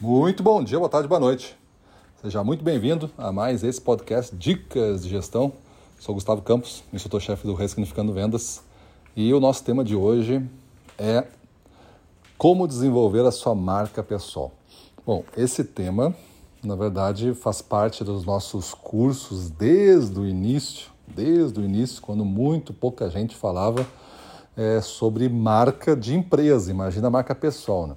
[0.00, 1.54] Muito bom dia, boa tarde, boa noite.
[2.22, 5.52] Seja muito bem-vindo a mais esse podcast Dicas de Gestão.
[5.98, 8.62] Sou Gustavo Campos, instrutor-chefe do Ressignificando Vendas.
[9.14, 10.42] E o nosso tema de hoje
[10.96, 11.26] é
[12.38, 14.52] como desenvolver a sua marca pessoal.
[15.04, 16.16] Bom, esse tema,
[16.64, 22.72] na verdade, faz parte dos nossos cursos desde o início, desde o início, quando muito
[22.72, 23.86] pouca gente falava
[24.56, 27.96] é, sobre marca de empresa, imagina a marca pessoal, né?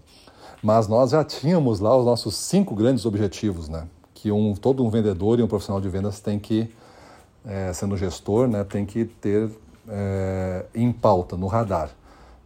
[0.64, 3.86] Mas nós já tínhamos lá os nossos cinco grandes objetivos, né?
[4.14, 6.70] Que um, todo um vendedor e um profissional de vendas tem que,
[7.46, 9.52] é, sendo gestor, né, tem que ter
[9.90, 11.90] é, em pauta, no radar.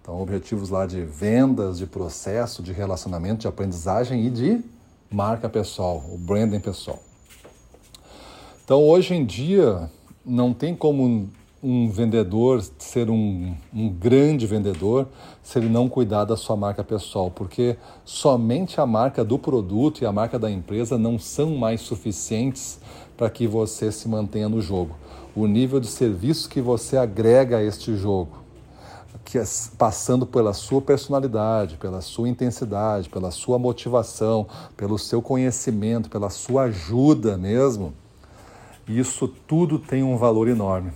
[0.01, 4.63] Então, objetivos lá de vendas, de processo, de relacionamento, de aprendizagem e de
[5.11, 6.99] marca pessoal, o branding pessoal.
[8.65, 9.91] Então, hoje em dia,
[10.25, 11.29] não tem como
[11.61, 15.07] um vendedor ser um, um, grande vendedor
[15.41, 20.05] se ele não cuidar da sua marca pessoal, porque somente a marca do produto e
[20.05, 22.79] a marca da empresa não são mais suficientes
[23.15, 24.95] para que você se mantenha no jogo.
[25.35, 28.43] O nível de serviço que você agrega a este jogo,
[29.25, 29.43] que é
[29.77, 36.63] passando pela sua personalidade, pela sua intensidade, pela sua motivação, pelo seu conhecimento, pela sua
[36.63, 37.93] ajuda mesmo,
[38.87, 40.91] isso tudo tem um valor enorme.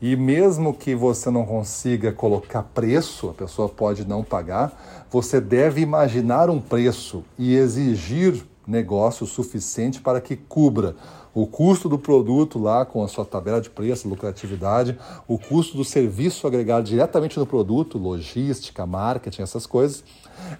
[0.00, 5.80] E mesmo que você não consiga colocar preço, a pessoa pode não pagar, você deve
[5.80, 10.96] imaginar um preço e exigir negócio suficiente para que cubra
[11.32, 15.84] o custo do produto lá com a sua tabela de preço, lucratividade, o custo do
[15.84, 20.02] serviço agregado diretamente no produto, logística, marketing, essas coisas,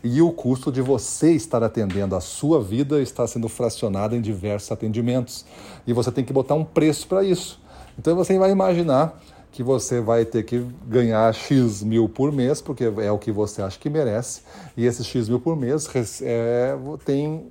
[0.05, 4.71] e o custo de você estar atendendo a sua vida está sendo fracionado em diversos
[4.71, 5.47] atendimentos.
[5.87, 7.59] E você tem que botar um preço para isso.
[7.99, 9.19] Então você vai imaginar
[9.53, 13.63] que você vai ter que ganhar X mil por mês, porque é o que você
[13.63, 14.43] acha que merece,
[14.77, 15.89] e esses X mil por mês
[16.23, 17.51] é, tem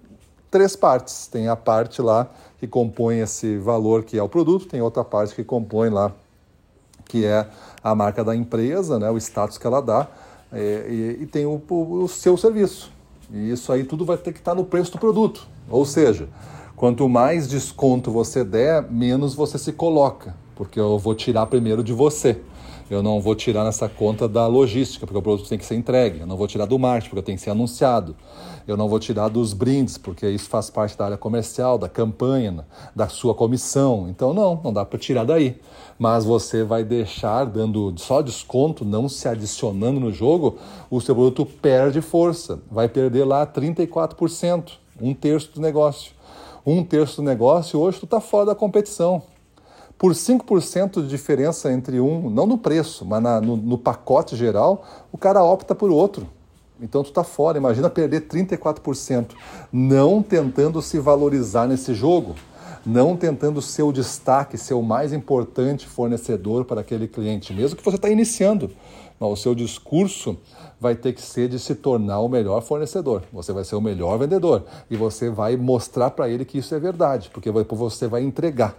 [0.52, 1.28] três partes.
[1.28, 2.30] Tem a parte lá
[2.60, 6.12] que compõe esse valor que é o produto, tem outra parte que compõe lá
[7.06, 7.48] que é
[7.84, 10.08] a marca da empresa, né, o status que ela dá,
[10.52, 12.92] é, e, e, tem o, o seu serviço.
[13.32, 15.48] E isso aí tudo vai ter que estar no preço do produto.
[15.70, 16.28] Ou seja,
[16.76, 21.94] quanto mais desconto você der, menos você se coloca porque eu vou tirar primeiro de
[21.94, 22.40] você.
[22.90, 26.20] Eu não vou tirar nessa conta da logística, porque o produto tem que ser entregue.
[26.20, 28.16] Eu não vou tirar do marketing, porque tem que ser anunciado.
[28.68, 32.66] Eu não vou tirar dos brindes, porque isso faz parte da área comercial, da campanha,
[32.96, 34.08] da sua comissão.
[34.08, 35.60] Então, não, não dá para tirar daí.
[35.98, 40.60] Mas você vai deixar, dando só desconto, não se adicionando no jogo,
[40.90, 42.60] o seu produto perde força.
[42.70, 46.15] Vai perder lá 34%, um terço do negócio.
[46.66, 49.22] Um terço do negócio, hoje tu está fora da competição.
[50.00, 54.84] Por 5% de diferença entre um, não no preço, mas na, no, no, pacote geral,
[55.12, 56.28] o cara opta por outro.
[56.82, 59.28] Então tu está fora, imagina perder 34%,
[59.72, 62.34] não tentando se valorizar nesse jogo,
[62.86, 67.84] não tentando ser o destaque, ser o mais importante fornecedor para aquele cliente, mesmo que
[67.84, 68.72] você está iniciando.
[69.20, 70.38] o seu discurso
[70.80, 73.24] vai ter que ser de se tornar o melhor fornecedor.
[73.34, 76.80] Você vai ser o melhor vendedor e você vai mostrar para ele que isso é
[76.80, 78.78] verdade, porque você vai entregar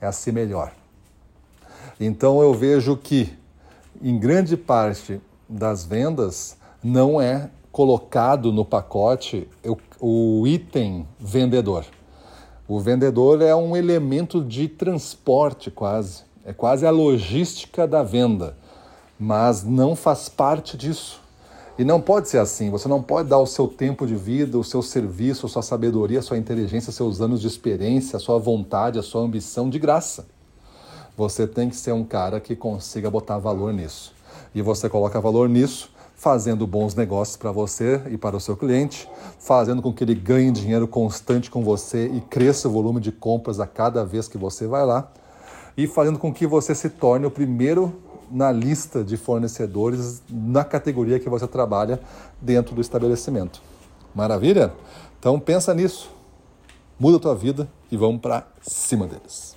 [0.00, 0.72] é assim melhor.
[1.98, 3.32] Então eu vejo que,
[4.02, 11.84] em grande parte das vendas, não é colocado no pacote o, o item vendedor.
[12.68, 16.24] O vendedor é um elemento de transporte, quase.
[16.44, 18.56] É quase a logística da venda,
[19.18, 21.20] mas não faz parte disso.
[21.78, 22.68] E não pode ser assim.
[22.70, 26.18] Você não pode dar o seu tempo de vida, o seu serviço, a sua sabedoria,
[26.18, 30.26] a sua inteligência, seus anos de experiência, a sua vontade, a sua ambição de graça.
[31.16, 34.12] Você tem que ser um cara que consiga botar valor nisso.
[34.54, 39.08] E você coloca valor nisso fazendo bons negócios para você e para o seu cliente,
[39.38, 43.60] fazendo com que ele ganhe dinheiro constante com você e cresça o volume de compras
[43.60, 45.12] a cada vez que você vai lá,
[45.76, 47.94] e fazendo com que você se torne o primeiro
[48.30, 52.00] na lista de fornecedores na categoria que você trabalha
[52.40, 53.60] dentro do estabelecimento.
[54.14, 54.72] Maravilha?
[55.18, 56.10] Então pensa nisso.
[56.98, 59.55] Muda a tua vida e vamos para cima deles.